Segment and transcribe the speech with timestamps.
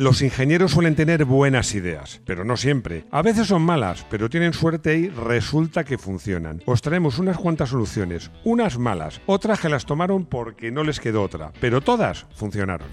[0.00, 3.04] Los ingenieros suelen tener buenas ideas, pero no siempre.
[3.10, 6.62] A veces son malas, pero tienen suerte y resulta que funcionan.
[6.64, 11.22] Os traemos unas cuantas soluciones, unas malas, otras que las tomaron porque no les quedó
[11.22, 12.88] otra, pero todas funcionaron.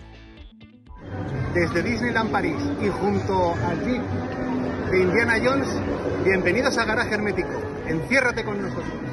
[1.54, 4.04] Desde Disneyland París y junto al Jeep
[4.92, 5.70] de Indiana Jones,
[6.26, 7.62] bienvenidos a Garaje Hermético.
[7.88, 9.07] Enciérrate con nosotros.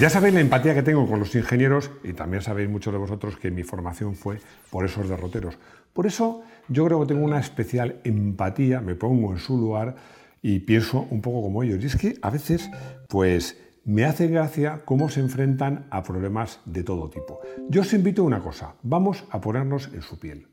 [0.00, 3.36] Ya sabéis la empatía que tengo con los ingenieros y también sabéis muchos de vosotros
[3.36, 4.38] que mi formación fue
[4.70, 5.58] por esos derroteros.
[5.92, 9.96] Por eso yo creo que tengo una especial empatía, me pongo en su lugar
[10.40, 11.82] y pienso un poco como ellos.
[11.82, 12.70] Y es que a veces,
[13.08, 17.40] pues, me hace gracia cómo se enfrentan a problemas de todo tipo.
[17.68, 20.46] Yo os invito a una cosa, vamos a ponernos en su piel.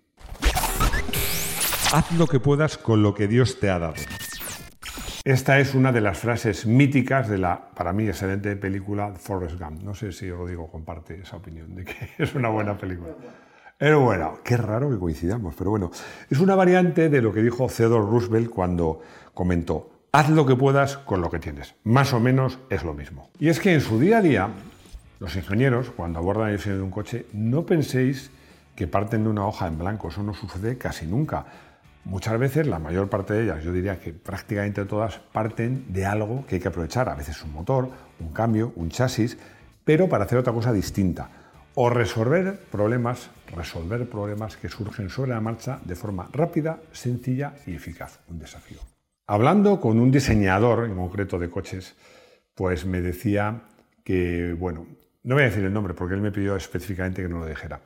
[1.94, 3.94] Haz lo que puedas con lo que Dios te ha dado.
[5.26, 9.82] Esta es una de las frases míticas de la, para mí, excelente película Forrest Gump.
[9.82, 13.14] No sé si Rodrigo comparte esa opinión de que es una buena película.
[13.76, 15.90] Pero bueno, qué raro que coincidamos, pero bueno,
[16.30, 19.02] es una variante de lo que dijo Theodore Roosevelt cuando
[19.34, 21.74] comentó, haz lo que puedas con lo que tienes.
[21.86, 23.32] Más o menos es lo mismo.
[23.40, 24.50] Y es que en su día a día,
[25.20, 28.30] los ingenieros, cuando abordan el diseño de un coche, no penséis
[28.76, 31.48] que parten de una hoja en blanco, eso no sucede casi nunca.
[32.06, 36.46] Muchas veces, la mayor parte de ellas, yo diría que prácticamente todas, parten de algo
[36.46, 37.10] que hay que aprovechar.
[37.10, 37.90] A veces un motor,
[38.20, 39.40] un cambio, un chasis,
[39.84, 41.30] pero para hacer otra cosa distinta.
[41.74, 47.74] O resolver problemas, resolver problemas que surgen sobre la marcha de forma rápida, sencilla y
[47.74, 48.20] eficaz.
[48.30, 48.78] Un desafío.
[49.26, 51.96] Hablando con un diseñador en concreto de coches,
[52.54, 53.64] pues me decía
[54.04, 54.86] que, bueno,
[55.24, 57.82] no voy a decir el nombre porque él me pidió específicamente que no lo dijera,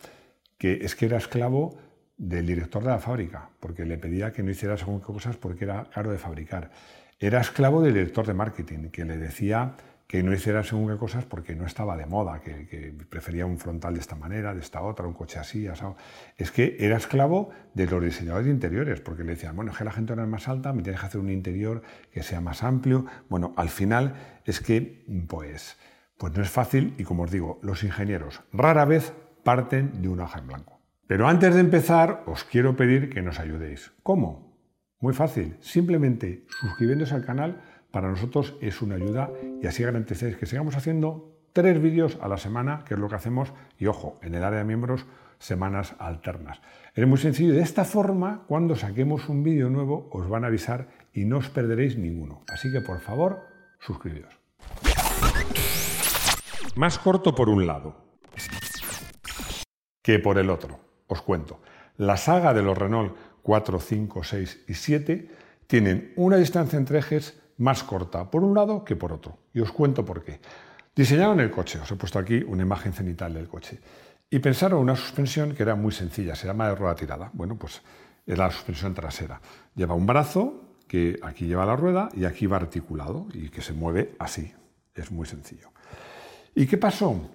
[0.58, 1.78] que es que era esclavo
[2.20, 5.64] del director de la fábrica, porque le pedía que no hiciera según qué cosas porque
[5.64, 6.70] era caro de fabricar.
[7.18, 9.74] Era esclavo del director de marketing, que le decía
[10.06, 13.94] que no hiciera según qué cosas porque no estaba de moda, que, prefería un frontal
[13.94, 15.96] de esta manera, de esta otra, un coche así, asado.
[16.36, 19.86] Es que era esclavo de los diseñadores de interiores, porque le decían, bueno, es que
[19.86, 22.64] la gente ahora es más alta, me tienes que hacer un interior que sea más
[22.64, 23.06] amplio.
[23.30, 24.16] Bueno, al final
[24.46, 25.78] es que, pues,
[26.18, 29.14] pues no es fácil y como os digo, los ingenieros rara vez
[29.44, 30.79] parten de una hoja en blanco.
[31.10, 33.92] Pero antes de empezar, os quiero pedir que nos ayudéis.
[34.04, 34.54] ¿Cómo?
[35.00, 40.46] Muy fácil, simplemente suscribiéndose al canal para nosotros es una ayuda y así garantizéis que
[40.46, 44.36] sigamos haciendo tres vídeos a la semana, que es lo que hacemos, y ojo, en
[44.36, 45.08] el área de miembros,
[45.40, 46.62] semanas alternas.
[46.94, 50.90] Es muy sencillo, de esta forma, cuando saquemos un vídeo nuevo, os van a avisar
[51.12, 52.44] y no os perderéis ninguno.
[52.54, 53.48] Así que por favor,
[53.80, 54.40] suscribíos.
[56.76, 57.96] Más corto por un lado
[60.04, 60.89] que por el otro.
[61.10, 61.60] Os cuento.
[61.98, 65.30] La saga de los Renault 4, 5, 6 y 7
[65.68, 69.38] tienen una distancia entre ejes más corta por un lado que por otro.
[69.54, 70.40] Y os cuento por qué.
[70.96, 73.80] Diseñaron el coche, os he puesto aquí una imagen cenital del coche,
[74.30, 77.32] y pensaron una suspensión que era muy sencilla, se llama de rueda tirada.
[77.34, 77.82] Bueno, pues
[78.26, 79.42] es la suspensión trasera.
[79.76, 83.74] Lleva un brazo que aquí lleva la rueda y aquí va articulado y que se
[83.74, 84.54] mueve así.
[84.94, 85.72] Es muy sencillo.
[86.54, 87.30] ¿Y qué pasó?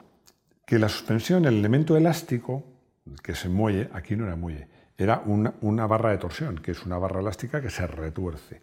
[0.64, 2.73] Que la suspensión, el elemento elástico,
[3.22, 6.98] que se muelle, aquí no era muelle, era una, barra de torsión, que es una
[6.98, 8.60] barra elástica que se retuerce.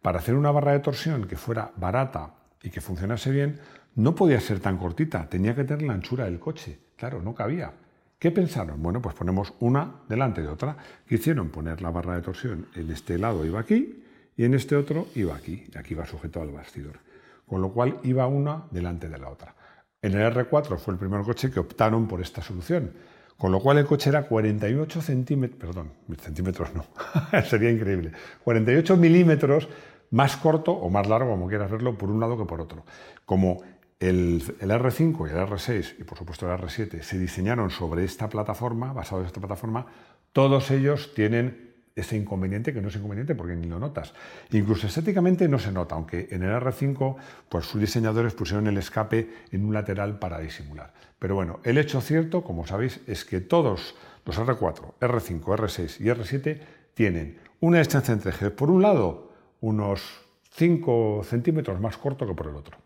[0.00, 3.58] Para hacer una barra de torsión que fuera barata y que funcionase bien,
[3.96, 6.78] no podía ser tan cortita, tenía que tener la anchura del coche.
[6.96, 7.72] Claro, no cabía.
[8.18, 8.82] ¿Qué pensaron?
[8.82, 10.76] Bueno, pues ponemos una delante de otra.
[11.06, 11.50] ¿Qué hicieron?
[11.50, 14.04] Poner la barra de torsión en este lado iba aquí
[14.36, 15.66] y en este otro iba aquí.
[15.72, 17.00] Y aquí va sujeto al bastidor.
[17.46, 19.54] Con lo cual iba una delante de la otra.
[20.00, 22.92] En el R4 fue el primer coche que optaron por esta solución
[23.38, 26.86] con lo cual el coche era 48 centímetros, perdón, centímetros no,
[27.44, 28.12] sería increíble,
[28.44, 29.68] 48 milímetros
[30.10, 32.84] más corto o más largo, como quieras verlo, por un lado que por otro.
[33.24, 33.62] Como
[33.98, 38.28] el, el, R5 y el R6 y por supuesto el R7 se diseñaron sobre esta
[38.28, 39.86] plataforma, basados en esta plataforma,
[40.32, 44.14] todos ellos tienen ese inconveniente que no es inconveniente porque ni lo notas.
[44.50, 47.16] Incluso estéticamente no se nota, aunque en el R5
[47.48, 50.92] pues sus diseñadores pusieron el escape en un lateral para disimular.
[51.18, 53.94] Pero bueno, el hecho cierto, como sabéis, es que todos
[54.24, 56.60] los R4, R5, R6 y R7
[56.94, 60.02] tienen una distancia entre ejes, por un lado, unos
[60.50, 62.78] 5 centímetros más corto que por el otro.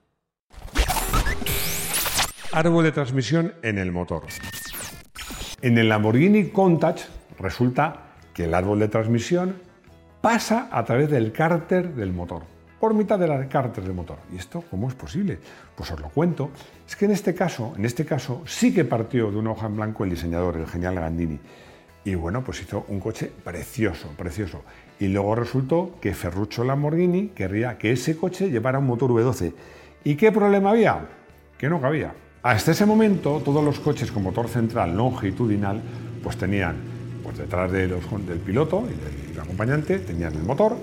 [2.52, 4.22] árbol de transmisión en el motor.
[5.60, 7.02] En el Lamborghini Countach
[7.38, 8.07] resulta
[8.38, 9.56] que el árbol de transmisión
[10.20, 12.43] pasa a través del cárter del motor,
[12.79, 14.19] por mitad del cárter del motor.
[14.32, 15.40] ¿Y esto cómo es posible?
[15.75, 16.50] Pues os lo cuento.
[16.87, 19.75] Es que en este caso, en este caso sí que partió de una hoja en
[19.75, 21.40] blanco el diseñador, el genial Gandini.
[22.05, 24.62] Y bueno, pues hizo un coche precioso, precioso.
[25.00, 29.52] Y luego resultó que Ferruccio Lamborghini querría que ese coche llevara un motor V12.
[30.05, 31.08] ¿Y qué problema había?
[31.58, 32.14] Que no cabía.
[32.44, 35.82] Hasta ese momento, todos los coches con motor central longitudinal,
[36.23, 36.98] pues tenían,
[37.29, 40.75] pues detrás de los, del piloto y del acompañante, tenían el motor,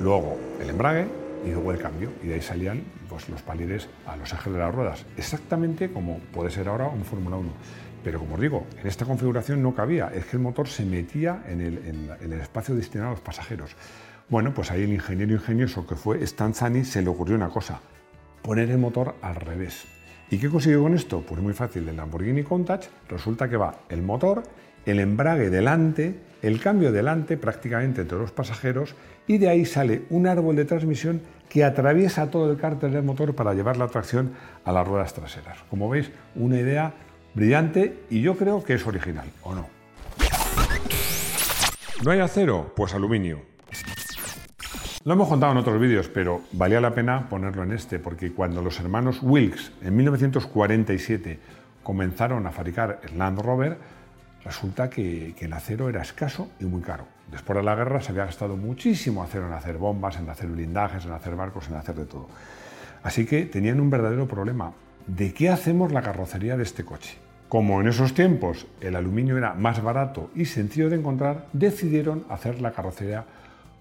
[0.00, 1.06] luego el embrague
[1.44, 2.08] y luego el cambio.
[2.22, 6.20] Y de ahí salían pues, los palires a los ejes de las ruedas, exactamente como
[6.32, 7.50] puede ser ahora un Fórmula 1.
[8.02, 11.42] Pero como os digo, en esta configuración no cabía, es que el motor se metía
[11.46, 13.76] en el, espacio destinado a los pasajeros.
[14.30, 17.80] Bueno, pues ahí el ingeniero ingenioso que fue Stanzani se le ocurrió una cosa,
[18.42, 19.84] poner el motor al revés.
[20.30, 21.20] ¿Y qué consiguió con esto?
[21.20, 24.42] Pues muy fácil, del Lamborghini Countach resulta que va el motor,
[24.86, 28.94] el embrague delante, el cambio delante prácticamente entre los pasajeros
[29.26, 33.34] y de ahí sale un árbol de transmisión que atraviesa todo el cárter del motor
[33.34, 34.32] para llevar la tracción
[34.64, 35.58] a las ruedas traseras.
[35.70, 36.92] Como veis, una idea
[37.34, 39.68] brillante y yo creo que es original, ¿o no?
[42.04, 42.72] ¿No hay acero?
[42.76, 43.54] Pues aluminio.
[45.04, 48.62] Lo hemos contado en otros vídeos, pero valía la pena ponerlo en este, porque cuando
[48.62, 51.38] los hermanos Wilkes en 1947
[51.82, 53.76] comenzaron a fabricar el Land Rover,
[54.44, 57.06] resulta que, el acero era escaso y muy caro.
[57.30, 61.04] Después de la guerra se había gastado muchísimo acero en hacer bombas, en hacer blindajes,
[61.04, 62.28] en hacer barcos, en hacer de todo.
[63.02, 64.72] Así que tenían un verdadero problema.
[65.06, 67.16] ¿De qué hacemos la carrocería de este coche?
[67.48, 72.60] Como en esos tiempos el aluminio era más barato y sencillo de encontrar, decidieron hacer
[72.60, 73.24] la carrocería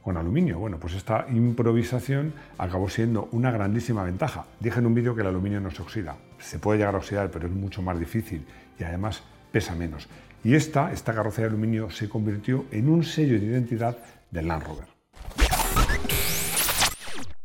[0.04, 0.60] con aluminio.
[0.60, 4.46] Bueno, pues esta improvisación acabó siendo una grandísima ventaja.
[4.60, 6.18] Dije en un vídeo que el aluminio no se oxida.
[6.40, 8.46] Se puede llegar a oxidar, pero es mucho más difícil
[8.78, 10.10] y además pesa menos.
[10.44, 13.98] Y esta, esta carrocería de aluminio se convirtió en un sello de identidad
[14.30, 14.88] del Land Rover.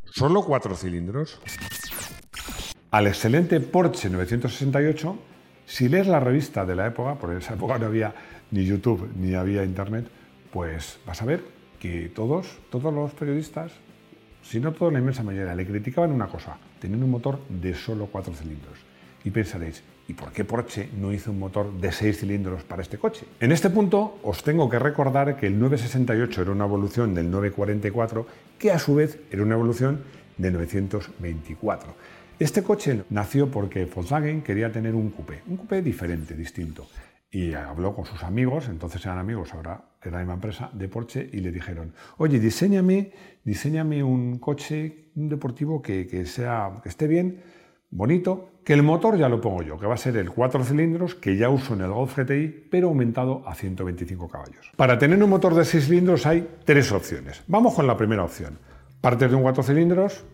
[0.05, 1.41] Solo cuatro cilindros.
[2.91, 5.19] Al excelente Porsche 968
[5.69, 8.15] si lees la revista de la época, porque en esa época no había
[8.51, 10.09] ni YouTube ni había Internet,
[10.51, 11.45] pues vas a ver
[11.79, 13.73] que todos, todos los periodistas,
[14.43, 18.07] si no toda la inmensa mayoría, le criticaban una cosa, tenían un motor de solo
[18.07, 18.79] cuatro cilindros.
[19.25, 22.99] Y pensaréis, ¿y por qué Porsche no hizo un motor de seis cilindros para este
[22.99, 23.27] coche?
[23.39, 28.27] En este punto os tengo que recordar que el 968 era una evolución del 944,
[28.59, 30.01] que a su vez era una evolución
[30.39, 31.95] del 924.
[32.39, 36.87] Este coche nació porque Volkswagen quería tener un coupé, un coupé diferente, distinto.
[37.31, 41.29] Y habló con sus amigos, entonces eran amigos, ahora era la misma empresa, de Porsche,
[41.31, 43.13] y le dijeron, oye, diseñame,
[43.45, 47.43] diseñame un coche, un deportivo que, sea, que esté bien,
[47.91, 51.15] bonito, que el motor ya lo pongo yo, que va a ser el 4 cilindros
[51.15, 54.73] que ya uso en el Golf GTI, pero aumentado a 125 caballos.
[54.77, 57.43] Para tener un motor de 6 cilindros hay tres opciones.
[57.47, 58.59] Vamos con la primera opción.
[59.01, 60.25] Partes de un 4 cilindros,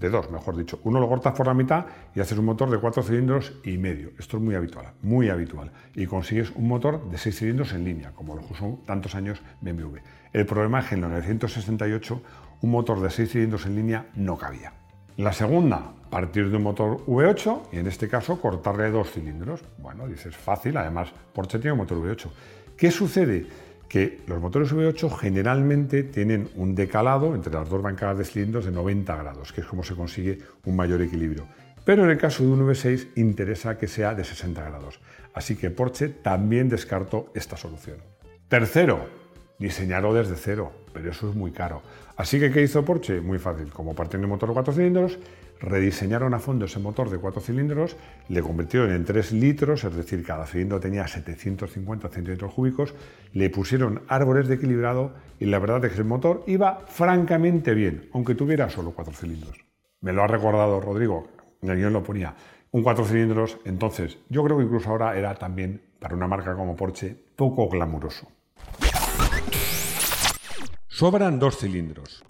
[0.00, 0.80] de dos, mejor dicho.
[0.84, 4.12] Uno lo cortas por la mitad y haces un motor de cuatro cilindros y medio.
[4.18, 5.72] Esto es muy habitual, muy habitual.
[5.94, 9.98] Y consigues un motor de seis cilindros en línea, como lo usó tantos años BMW.
[10.32, 12.22] El problema es que en el 968
[12.62, 14.79] un motor de seis cilindros en línea no cabía.
[15.20, 19.60] La segunda, partir de un motor V8 y en este caso cortarle dos cilindros.
[19.76, 22.26] Bueno, dices fácil, además Porsche tiene un motor V8.
[22.74, 23.46] ¿Qué sucede?
[23.86, 28.70] que los motores V8 generalmente tienen un decalado entre las dos bancadas de cilindros de
[28.70, 31.44] 90 grados, que es como se consigue un mayor equilibrio.
[31.84, 35.00] Pero en el caso de un V6 interesa que sea de 60 grados.
[35.34, 37.96] Así que Porsche también descartó esta solución.
[38.48, 39.19] Tercero,
[39.60, 41.82] diseñarlo desde cero, pero eso es muy caro.
[42.16, 43.20] Así que, ¿qué hizo Porsche?
[43.20, 43.70] Muy fácil.
[43.70, 45.18] Como parte de un motor de 4 cilindros,
[45.60, 47.96] rediseñaron a fondo ese motor de 4 cilindros,
[48.28, 52.94] le convirtieron en 3 litros, es decir, cada cilindro tenía 750 centímetros cúbicos,
[53.34, 58.08] le pusieron árboles de equilibrado y la verdad es que el motor iba francamente bien,
[58.14, 59.58] aunque tuviera solo 4 cilindros.
[60.00, 61.28] Me lo ha recordado Rodrigo,
[61.60, 62.34] el guion lo ponía,
[62.70, 66.76] un 4 cilindros, entonces yo creo que incluso ahora era también, para una marca como
[66.76, 68.26] Porsche, poco glamuroso.
[71.00, 72.22] Sobran dos cilindros.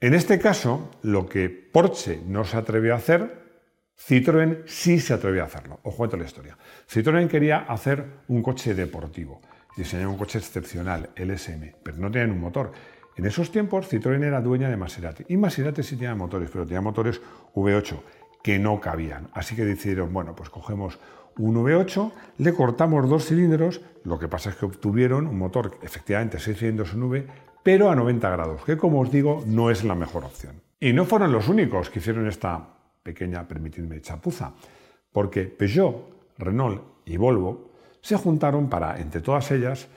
[0.00, 3.62] En este caso, lo que Porsche no se atrevió a hacer,
[3.96, 5.78] Citroën sí se atrevió a hacerlo.
[5.84, 6.58] Os cuento la historia.
[6.90, 9.40] Citroën quería hacer un coche deportivo,
[9.76, 12.72] diseñar un coche excepcional, el SM, pero no tenían un motor.
[13.16, 16.80] En esos tiempos Citroën era dueña de Maserati y Maserati sí tenía motores, pero tenía
[16.80, 17.20] motores
[17.54, 18.00] V8
[18.42, 19.28] que no cabían.
[19.34, 20.98] Así que decidieron, bueno, pues cogemos
[21.48, 26.38] un V8, le cortamos dos cilindros, lo que pasa es que obtuvieron un motor, efectivamente,
[26.38, 27.26] 6 cilindros en V,
[27.62, 30.62] pero a 90 grados, que como os digo no es la mejor opción.
[30.78, 32.66] Y no fueron los únicos que hicieron esta
[33.02, 34.52] pequeña, permitidme, chapuza,
[35.12, 37.70] porque Peugeot, Renault y Volvo
[38.00, 39.88] se juntaron para, entre todas ellas,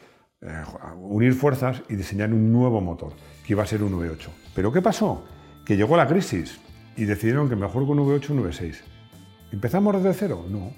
[0.41, 0.63] eh,
[0.97, 3.13] unir fuerzas y diseñar un nuevo motor,
[3.45, 4.27] que iba a ser un V8.
[4.53, 5.23] ¿Pero qué pasó?
[5.65, 6.59] Que llegó la crisis
[6.97, 8.81] y decidieron que mejor con V8 un V6.
[9.53, 10.45] ¿Empezamos desde cero?
[10.50, 10.71] No.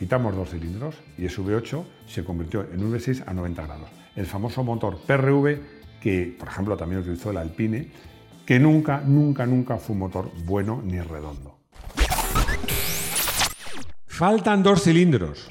[0.00, 3.90] Quitamos dos cilindros y ese V8 se convirtió en un V6 a 90 grados.
[4.16, 5.60] El famoso motor PRV
[6.00, 7.90] que, por ejemplo, también utilizó el Alpine,
[8.46, 11.58] que nunca, nunca, nunca fue un motor bueno ni redondo.
[14.06, 15.46] Faltan dos cilindros.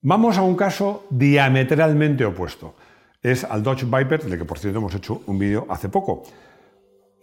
[0.00, 2.74] Vamos a un caso diametralmente opuesto.
[3.22, 6.22] Es al Dodge Viper, del que por cierto hemos hecho un vídeo hace poco.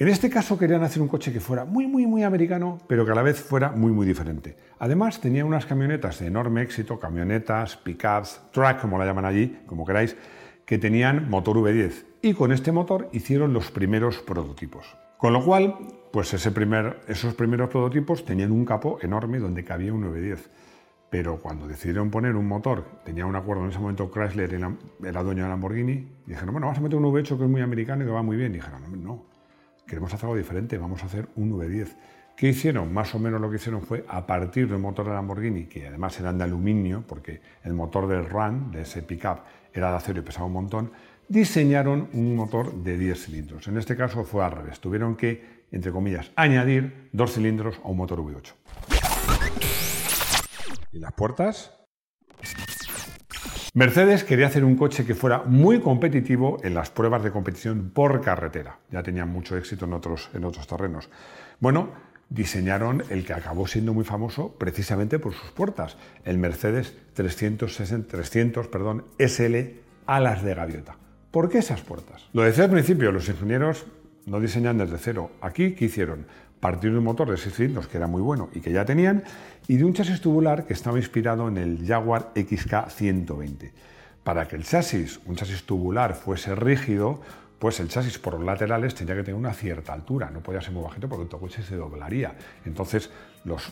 [0.01, 3.12] En este caso querían hacer un coche que fuera muy, muy, muy americano, pero que
[3.12, 4.58] a la vez fuera muy, muy diferente.
[4.79, 9.86] Además, tenía unas camionetas de enorme éxito, camionetas, pickups, truck, como la llaman allí, como
[9.86, 10.17] queráis,
[10.65, 12.03] que tenían motor V10.
[12.24, 14.98] Y con este motor hicieron los primeros prototipos.
[15.20, 15.75] Con lo cual,
[16.12, 20.39] pues ese primer, esos primeros prototipos tenían un capó enorme donde cabía un V10
[21.12, 24.53] pero cuando decidieron poner un motor, tenía un acuerdo en ese momento Chrysler,
[25.03, 28.03] era dueño de Lamborghini, dijeron, bueno, vamos a meter un V8 que es muy americano
[28.03, 28.53] y que va muy bien.
[28.53, 29.25] Y dijeron, no,
[29.88, 31.95] queremos hacer algo diferente, vamos a hacer un V10.
[32.35, 32.91] ¿Qué hicieron?
[32.93, 36.19] Más o menos lo que hicieron fue, a partir del motor de Lamborghini, que además
[36.19, 39.41] eran de aluminio, porque el motor del Run, de ese pickup,
[39.73, 40.91] era de acero y pesaba un montón,
[41.27, 43.67] diseñaron un motor de 10 cilindros.
[43.67, 44.79] En este caso fue al revés.
[44.79, 48.53] Tuvieron que, entre comillas, añadir dos cilindros a un motor V8.
[50.93, 51.71] ¿Y las puertas?
[53.74, 58.20] Mercedes quería hacer un coche que fuera muy competitivo en las pruebas de competición por
[58.20, 58.80] carretera.
[58.92, 61.10] Ya tenían mucho éxito en otros, en otros terrenos.
[61.62, 61.92] Bueno,
[62.28, 68.68] diseñaron el que acabó siendo muy famoso precisamente por sus puertas, el Mercedes 360, 300
[68.68, 70.98] perdón, SL alas de gaviota.
[71.32, 72.28] ¿Por qué esas puertas?
[72.34, 73.86] Lo decía al principio, los ingenieros
[74.25, 75.32] no diseñan desde cero.
[75.40, 76.25] Aquí, ¿qué hicieron?
[76.62, 79.24] Partir de un motor de 6 cilindros que era muy bueno y que ya tenían,
[79.68, 83.74] y de un chasis tubular que estaba inspirado en el Jaguar XK 120.
[84.24, 87.20] Para que el chasis, un chasis tubular, fuese rígido,
[87.58, 90.72] pues el chasis por los laterales tenía que tener una cierta altura, no podía ser
[90.72, 92.36] muy bajito porque el coche se doblaría.
[92.65, 93.10] Entonces,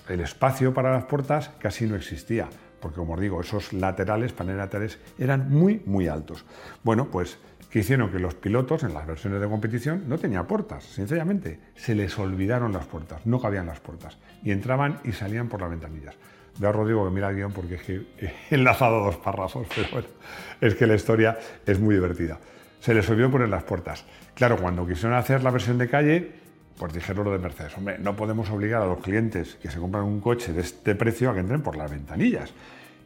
[0.09, 4.59] el espacio para las puertas casi no existía, porque como os digo, esos laterales, paneles
[4.59, 6.45] laterales, eran muy, muy altos.
[6.83, 7.37] Bueno, pues
[7.69, 11.95] que hicieron que los pilotos en las versiones de competición no tenían puertas, sencillamente se
[11.95, 16.15] les olvidaron las puertas, no cabían las puertas y entraban y salían por las ventanillas.
[16.57, 18.07] Veo a Rodrigo que mira el guion porque es que
[18.49, 20.07] he enlazado dos párrafos, pero bueno,
[20.59, 22.39] es que la historia es muy divertida.
[22.79, 24.05] Se les olvidó poner las puertas.
[24.33, 26.31] Claro, cuando quisieron hacer la versión de calle,
[26.77, 30.05] pues dijeron lo de Mercedes, hombre, no podemos obligar a los clientes que se compran
[30.05, 32.53] un coche de este precio a que entren por las ventanillas.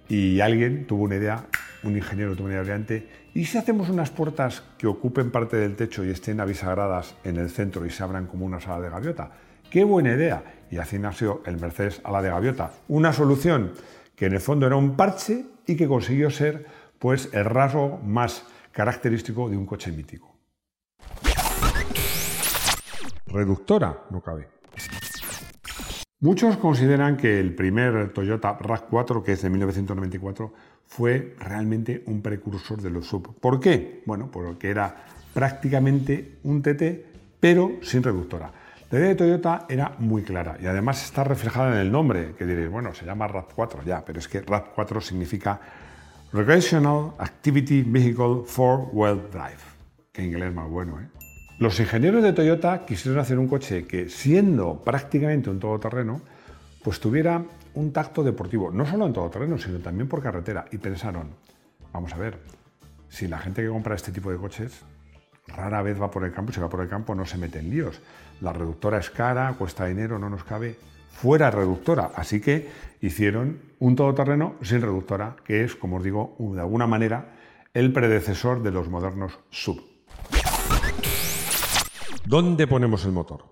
[0.07, 1.45] Y alguien tuvo una idea,
[1.83, 5.75] un ingeniero tuvo una idea brillante, ¿y si hacemos unas puertas que ocupen parte del
[5.75, 9.31] techo y estén avisagradas en el centro y se abran como una sala de gaviota?
[9.69, 10.43] ¡Qué buena idea!
[10.69, 12.72] Y así nació el Mercedes a la de gaviota.
[12.88, 13.74] Una solución
[14.15, 16.65] que en el fondo era un parche y que consiguió ser
[17.00, 20.33] pues el rasgo más característico de un coche mítico.
[23.27, 24.48] Reductora, no cabe.
[26.24, 30.53] Muchos consideran que el primer Toyota RAV4, que es de 1994,
[30.88, 33.36] fue realmente un precursor de los sub.
[33.42, 34.03] ¿Por qué?
[34.06, 35.03] Bueno, porque era
[35.34, 36.82] prácticamente un TT,
[37.42, 38.50] pero sin reductora.
[38.89, 42.46] La idea de Toyota era muy clara y además está reflejada en el nombre, que
[42.46, 45.60] diréis, bueno, se llama RAV4 ya, pero es que RAV4 significa
[46.32, 49.60] Recreational Activity Vehicle for Wheel Drive,
[50.13, 51.23] que inglés más bueno, ¿eh?
[51.63, 56.20] Los ingenieros de Toyota quisieron hacer un coche que, siendo prácticamente un todoterreno,
[56.84, 57.41] pues tuviera
[57.75, 60.65] un tacto deportivo, no solo en todoterreno, sino también por carretera.
[60.74, 61.29] Y pensaron,
[61.93, 62.38] vamos a ver,
[63.08, 64.82] si la gente que compra este tipo de coches
[65.48, 67.70] rara vez va por el campo, si va por el campo no se mete en
[67.70, 68.01] líos.
[68.41, 70.75] La reductora es cara, cuesta dinero, no nos cabe.
[71.12, 72.12] Fuera reductora.
[72.13, 77.36] Así que hicieron un todoterreno sin reductora, que es, como os digo, de alguna manera,
[77.74, 79.82] el predecesor de los modernos sub.
[82.25, 83.44] ¿Dónde ponemos el motor?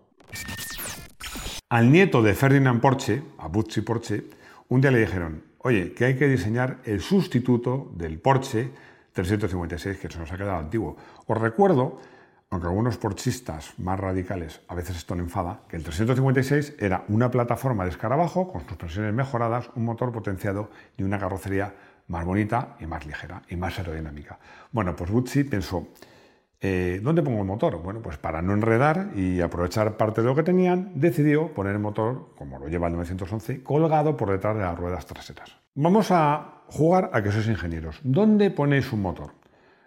[1.70, 4.24] Al nieto de Ferdinand Porsche, a Butzi Porsche,
[4.70, 8.72] un día le dijeron, oye, que hay que diseñar el sustituto del Porsche
[9.12, 10.96] 356, que se nos ha quedado antiguo.
[11.28, 12.00] Os recuerdo,
[12.50, 17.30] aunque algunos porchistas más radicales a veces esto no enfada, que el 356 era una
[17.30, 21.75] plataforma de escarabajo con suspensiones mejoradas, un motor potenciado y una carrocería
[22.08, 24.40] más bonita y más ligera y más aerodinámica.
[24.72, 25.88] Bueno, pues Butzi pensó,
[26.63, 27.82] eh, ¿Dónde pongo el motor?
[27.82, 31.80] Bueno, pues para no enredar y aprovechar parte de lo que tenían, decidió poner el
[31.80, 35.58] motor, como lo lleva el 911, colgado por detrás de las ruedas traseras.
[35.74, 38.00] Vamos a jugar a que sois ingenieros.
[38.03, 39.32] ¿Dónde ponéis un motor?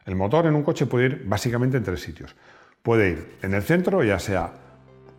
[0.05, 2.35] El motor en un coche puede ir básicamente en tres sitios.
[2.83, 4.53] Puede ir en el centro, ya sea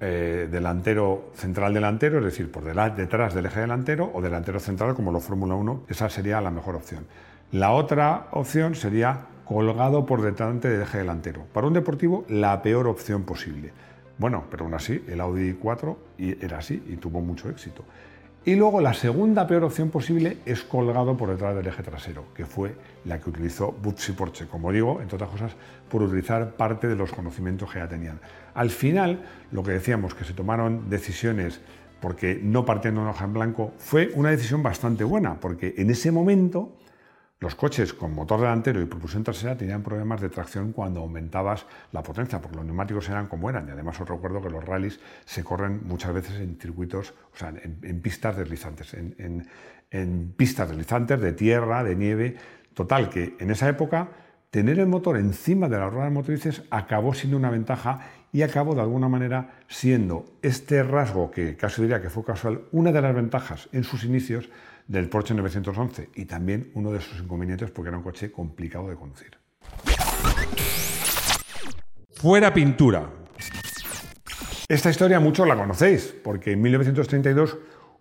[0.01, 5.09] eh, delantero, central delantero, es decir, por detrás del eje delantero o delantero central como
[5.09, 7.07] los Fórmula 1, esa sería la mejor opción.
[7.51, 11.45] La otra opción sería colgado por detrás del eje delantero.
[11.53, 13.71] Para un deportivo, la peor opción posible.
[14.17, 17.83] Bueno, pero aún así, el Audi 4 era así y tuvo mucho éxito.
[18.47, 22.45] Y luego la segunda peor opción posible es colgado por detrás del eje trasero, que
[22.45, 25.55] fue la que utilizó Butch y Porsche, como digo, entre otras cosas,
[25.89, 28.19] por utilizar parte de los conocimientos que ya tenían.
[28.53, 31.59] Al final, lo que decíamos, que se tomaron decisiones
[31.99, 36.11] porque no partiendo una hoja en blanco, fue una decisión bastante buena, porque en ese
[36.11, 36.71] momento
[37.45, 42.01] los coches con motor delantero y propulsión trasera tenían problemas de tracción cuando aumentabas la
[42.01, 43.67] potencia, porque los neumáticos eran como eran.
[43.67, 47.53] Y además os recuerdo que los rallies se corren muchas veces en circuitos, o sea,
[47.61, 49.47] en, pistas deslizantes, en,
[49.91, 52.35] en pistas deslizantes de tierra, de nieve.
[52.73, 54.09] Total, que en esa época
[54.49, 58.81] tener el motor encima de las ruedas motrices acabó siendo una ventaja y acabó de
[58.81, 63.69] alguna manera siendo este rasgo, que casi diría que fue casual, una de las ventajas
[63.71, 64.49] en sus inicios
[64.87, 68.95] del Porsche 911 y también uno de sus inconvenientes porque era un coche complicado de
[68.95, 69.37] conducir.
[72.13, 73.09] Fuera pintura.
[74.67, 77.57] Esta historia muchos la conocéis porque en 1932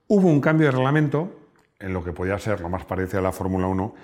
[0.09, 1.41] hubo un cambio de reglamento
[1.79, 3.95] en lo que podía ser lo más parecido a la Fórmula 1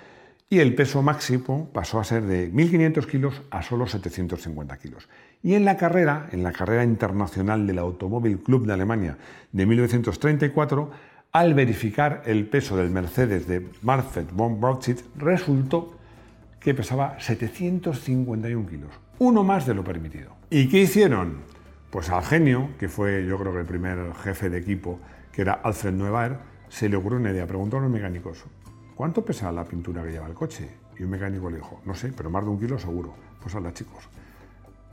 [0.51, 5.07] y el peso máximo pasó a ser de 1.500 kilos a solo 750 kilos.
[5.41, 9.17] Y en la carrera, en la carrera internacional del Automóvil Club de Alemania
[9.53, 10.91] de 1934,
[11.31, 15.97] al verificar el peso del Mercedes de Manfred von Brauchit, resultó
[16.59, 20.35] que pesaba 751 kilos, uno más de lo permitido.
[20.49, 21.37] ¿Y qué hicieron?
[21.89, 24.99] Pues al genio, que fue yo creo que el primer jefe de equipo,
[25.31, 28.43] que era Alfred Neuer, se le ocurrió una idea, preguntó a los mecánicos,
[28.95, 30.69] ¿cuánto pesa la pintura que lleva el coche?
[30.99, 33.13] Y un mecánico le dijo, no sé, pero más de un kilo seguro.
[33.41, 34.07] Pues anda chicos,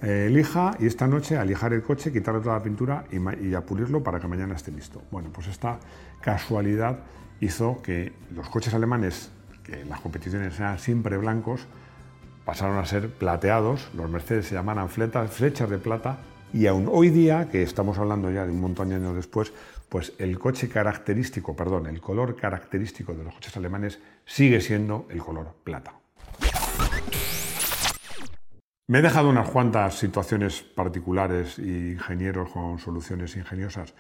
[0.02, 3.60] eh, elija y esta noche a lijar el coche, quitarle toda la pintura y, a
[3.62, 5.02] pulirlo para que mañana esté listo.
[5.10, 5.80] Bueno, pues esta
[6.20, 7.00] casualidad
[7.40, 9.30] hizo que los coches alemanes,
[9.64, 11.66] que en las competiciones eran siempre blancos,
[12.44, 16.18] pasaron a ser plateados, los Mercedes se llamaban flechas de plata
[16.52, 19.52] y aún hoy día, que estamos hablando ya de un montón de años después,
[19.88, 25.18] pues el coche característico, perdón, el color característico de los coches alemanes sigue siendo el
[25.18, 25.92] color plata.
[28.90, 33.92] Me he dejado unas cuantas situaciones particulares y ingenieros con soluciones ingeniosas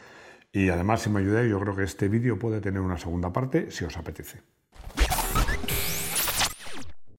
[0.50, 3.70] y además si me ayudáis yo creo que este vídeo puede tener una segunda parte
[3.70, 4.40] si os apetece.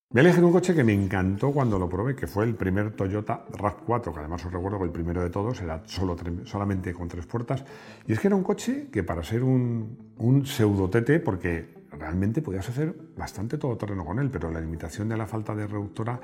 [0.09, 2.95] Voy a elegir un coche que me encantó cuando lo probé, que fue el primer
[2.95, 7.07] Toyota RAV4, que además os recuerdo que el primero de todos era solo, solamente con
[7.07, 7.63] tres puertas.
[8.07, 12.41] Y es que era un coche que para ser un, un pseudo TT, porque realmente
[12.41, 16.19] podías hacer bastante todoterreno con él, pero la limitación de la falta de reductora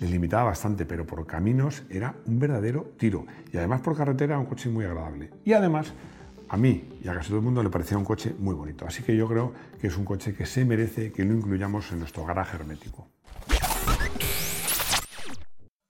[0.00, 3.26] les limitaba bastante, pero por caminos era un verdadero tiro.
[3.52, 5.30] Y además por carretera un coche muy agradable.
[5.44, 5.92] Y además
[6.48, 8.86] a mí y a casi todo el mundo le parecía un coche muy bonito.
[8.86, 12.00] Así que yo creo que es un coche que se merece que lo incluyamos en
[12.00, 13.08] nuestro garaje hermético.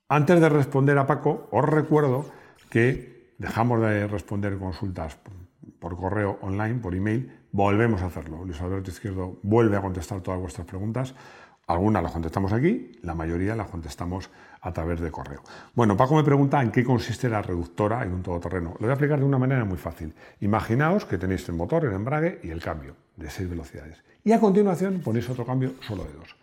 [0.08, 2.26] Antes de responder a Paco, os recuerdo
[2.70, 5.18] que dejamos de responder consultas
[5.78, 8.44] por correo online, por email, volvemos a hacerlo.
[8.44, 11.14] Luis Alberto Izquierdo vuelve a contestar todas vuestras preguntas.
[11.68, 14.28] Algunas las contestamos aquí, la mayoría las contestamos
[14.60, 15.40] a través de correo.
[15.72, 18.70] Bueno, Paco me pregunta en qué consiste la reductora en un todoterreno.
[18.70, 20.14] Lo voy a explicar de una manera muy fácil.
[20.40, 24.02] Imaginaos que tenéis el motor, el embrague y el cambio de seis velocidades.
[24.24, 26.36] Y a continuación ponéis otro cambio solo de dos.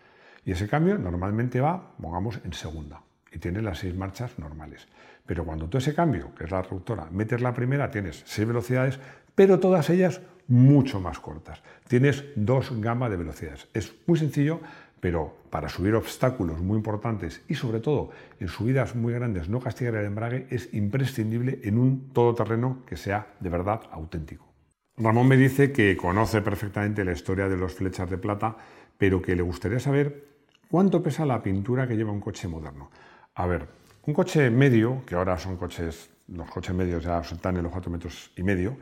[0.46, 3.02] Y ese cambio normalmente va, pongamos, en segunda.
[3.30, 4.88] Y tiene las seis marchas normales.
[5.26, 8.98] Pero cuando tú ese cambio, que es la reductora, metes la primera, tienes seis velocidades,
[9.34, 11.62] pero todas ellas mucho más cortas.
[11.88, 13.68] Tienes dos gamas de velocidades.
[13.72, 14.60] Es muy sencillo,
[15.00, 19.96] pero para subir obstáculos muy importantes y sobre todo en subidas muy grandes no castigar
[19.96, 24.52] el embrague es imprescindible en un todoterreno que sea de verdad auténtico.
[24.96, 28.56] Ramón me dice que conoce perfectamente la historia de los flechas de plata,
[28.96, 30.28] pero que le gustaría saber
[30.70, 32.90] cuánto pesa la pintura que lleva un coche moderno.
[33.34, 33.66] A ver,
[34.06, 37.90] un coche medio, que ahora son coches, los coches medios ya están en los 4
[37.90, 38.76] metros y medio,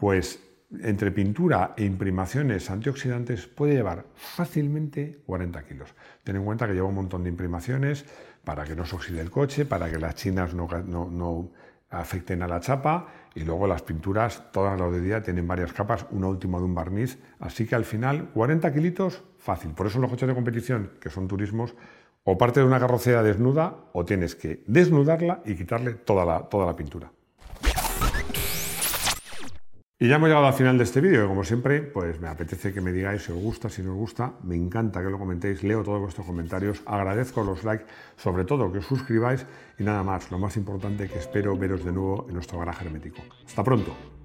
[0.00, 0.40] pues
[0.80, 5.94] entre pintura e imprimaciones antioxidantes puede llevar fácilmente 40 kilos.
[6.24, 8.06] Ten en cuenta que lleva un montón de imprimaciones
[8.44, 11.50] para que no se oxide el coche, para que las chinas no,
[11.90, 16.06] afecten a la chapa y luego las pinturas, todas las de día, tienen varias capas,
[16.12, 19.72] una última de un barniz, así que al final 40 kilitos fácil.
[19.72, 21.74] Por eso los coches de competición, que son turismos,
[22.24, 26.66] o parte de una carrocería desnuda o tienes que desnudarla y quitarle toda la, toda
[26.66, 27.10] la pintura.
[30.02, 32.80] Y ya hemos llegado al final de este vídeo, como siempre, pues me apetece que
[32.80, 35.82] me digáis si os gusta, si no os gusta, me encanta que lo comentéis, leo
[35.84, 37.84] todos vuestros comentarios, agradezco los likes,
[38.16, 39.44] sobre todo que os suscribáis
[39.78, 43.20] y nada más, lo más importante que espero veros de nuevo en nuestro garaje hermético.
[43.44, 44.19] Hasta pronto.